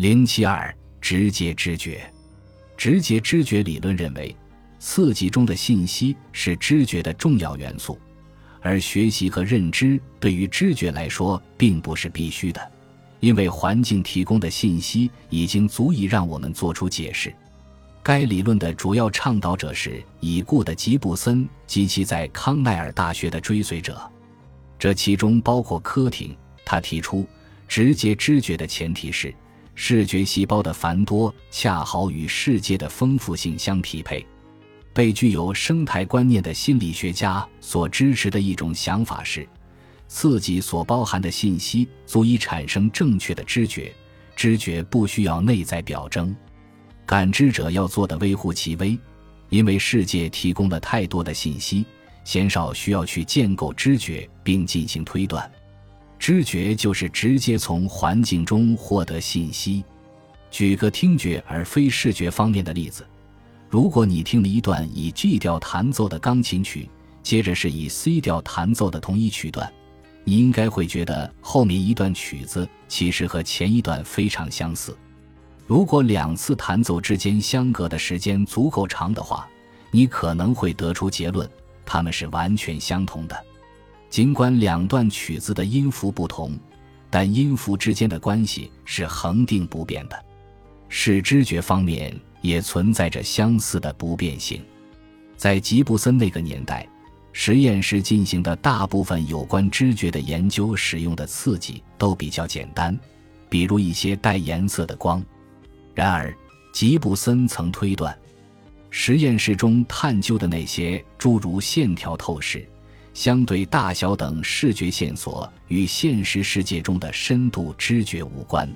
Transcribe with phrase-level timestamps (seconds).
[0.00, 2.10] 零七二直接知觉，
[2.74, 4.34] 直接知觉理论认为，
[4.78, 8.00] 刺激中的信息是知觉的重要元素，
[8.62, 12.72] 而学习和认知对于知觉来说并不是必须的，
[13.20, 17.30] 因为环境提供的信息已经足以让我们做出解释。
[18.02, 24.00] 该理论的主要倡导者是已故的吉布森及其在康奈尔大学的追随者，
[24.78, 26.34] 这其中包括科廷。
[26.64, 27.26] 他提出，
[27.68, 29.34] 直接知觉的前提是。
[29.82, 34.24] 视觉细胞的繁多恰好与世界的丰富性相匹配。
[34.92, 39.48] 被具有生态观念的心理学家所支持的一种想法是，
[40.06, 43.90] 刺激所包含的信息足以产生正确的知觉，
[44.36, 46.36] 知觉不需要内在表征。
[47.06, 48.98] 感知者要做的微乎其微，
[49.48, 51.86] 因为世界提供了太多的信息，
[52.22, 55.50] 鲜少需要去建构知觉并进行推断。
[56.20, 59.82] 知觉就是直接从环境中获得信息。
[60.50, 63.06] 举个听觉而非视觉方面的例子：
[63.70, 66.90] 如果你听了一段以 G 调弹奏的钢琴曲，
[67.22, 69.72] 接着是以 C 调弹奏的同一曲段，
[70.22, 74.94] 你应该会觉得后面一段曲子其实和前一段非常相似。
[75.66, 79.48] 如果两次弹奏之间相隔的时间足够长的话，
[79.90, 81.48] 你可能会得出结论，
[81.86, 83.44] 它们是完全相同的。
[84.10, 86.58] 尽管两段曲子的音符不同，
[87.08, 90.24] 但音符之间的关系是恒定不变的。
[90.88, 94.60] 视知觉方面也存在着相似的不变性。
[95.36, 96.86] 在吉布森那个年代，
[97.32, 102.98] 实验室进行的大部分有关知觉的研究使用的刺激都比较简单，
[103.48, 105.24] 比如一些带颜色的光。
[105.94, 106.36] 然而，
[106.72, 108.16] 吉布森曾推断，
[108.90, 112.68] 实验室中探究的那些诸如线条透视。
[113.20, 118.66] 相对大小等视觉线索与现实世界中的深度知觉无关。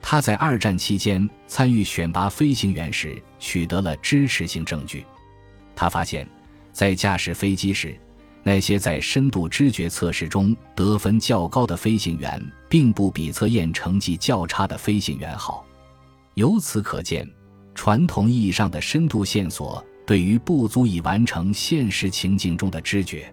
[0.00, 5.04] 他在二战期间参与选拔飞行员时取得了支持性证据。
[5.74, 6.26] 他发现，
[6.72, 7.94] 在驾驶飞机时，
[8.42, 15.66] 那些在深度知觉测试中得分较高的飞行员，并不比测验成绩较差的飞行员好。
[16.32, 17.30] 由此可见，
[17.74, 23.30] 传统意义上的深度线索对于不足以完成现实情境中的知觉。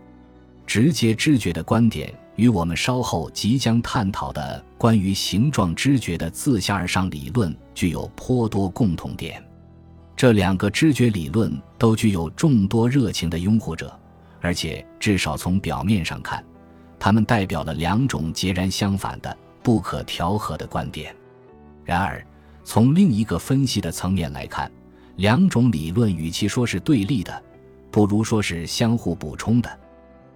[0.73, 9.39] 直接知觉的观点与我们稍后即将探讨的关于形状知觉的自下而上理论具有颇多共同点。
[10.16, 13.95] 这两个知觉理论都具有众多热情的拥护者，
[14.41, 16.44] 而且至少从表面上看，
[16.97, 21.16] 他们代表了两种截然相反的、不可调和的观点。
[21.85, 22.25] 然而，
[22.63, 24.72] 从另一个分析的层面来看，
[25.17, 27.44] 两种理论与其说是对立的，
[27.91, 29.69] 不如说是相互补充的。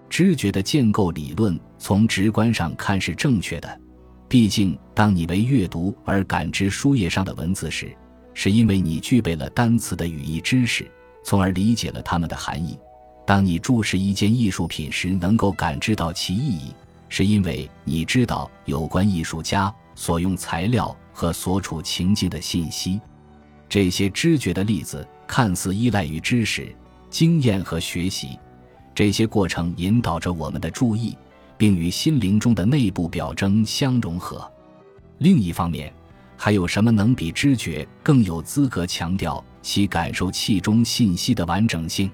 [0.09, 3.81] 知觉的建构理论从直观上看是正确的，
[4.27, 7.95] 毕竟当你为阅读而感知书页上的文字时，
[8.33, 10.89] 是因为你具备了单词的语义知识，
[11.23, 12.77] 从而理解了它们的含义；
[13.25, 16.73] 当你注视一件艺术品时，能够感知到其意义，
[17.09, 22.99] 是因为你知道有关艺术家所用材料和所处情境的信息。
[23.69, 26.73] 这些知觉的例子看似依赖于知识、
[27.09, 28.39] 经验和学习。
[28.97, 31.15] 这些过程引导着我们的注意，
[31.55, 34.51] 并与心灵中的内部表征相融合。
[35.19, 35.93] 另一方面，
[36.35, 42.09] 还有什么能比知觉更有资格强调其感受器中信息的完整性？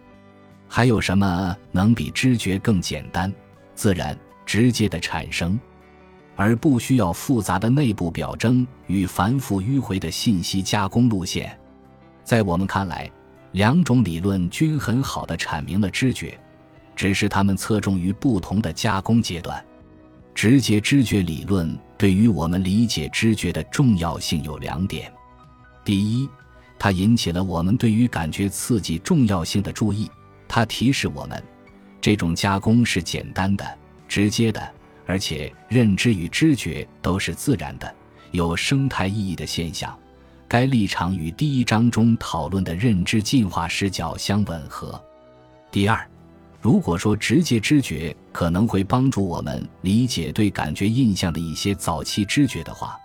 [0.68, 3.34] 还有什么能比知觉更简单、
[3.74, 4.14] 自然、
[4.46, 5.58] 直接的产生，
[6.36, 11.58] 而不需要复杂的内部表征与繁复迂回的信息加工路线？
[12.26, 13.10] 在我们看来，
[13.54, 16.38] 两种理论均很好的阐明了知觉。
[16.96, 19.64] 只是他们侧重于不同的加工阶段。
[20.36, 25.14] 直接知觉理论对于我们理解知觉的重要性有两点：
[25.86, 26.28] 第一，
[26.80, 30.10] 它引起了我们对于感觉刺激重要性的注意。
[30.48, 31.42] 它提示我们，
[32.02, 33.78] 这种加工是简单的、
[34.08, 34.68] 直接的，
[35.06, 37.96] 而且认知与知觉都是自然的、
[38.32, 39.96] 有生态意义的现象。
[40.48, 45.00] 该立场与第一章中讨论的认知进化视角相吻合。
[45.72, 46.08] 第二。
[46.64, 52.98] 如果说直接知觉可能会帮助我们理解对感觉印象的一些早期知觉的话，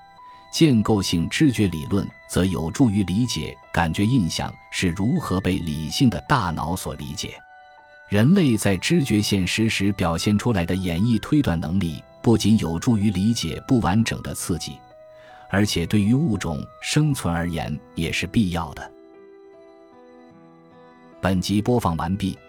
[0.53, 7.35] 建构性知觉理论则有助于理解感觉印象是如何被理性的大脑所理解。
[8.09, 14.79] 人类在知觉现实时表现出来的演绎推断能力，不仅有助于理解不完整的刺激，
[15.51, 18.89] 而且对于物种生存而言也是必要的。
[21.21, 22.39] 本集播放完毕。